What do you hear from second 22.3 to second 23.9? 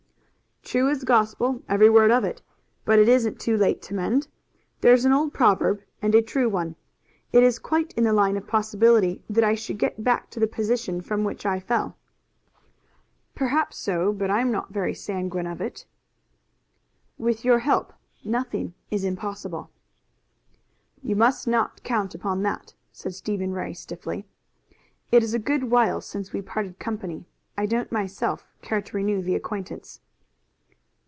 that," said Stephen Ray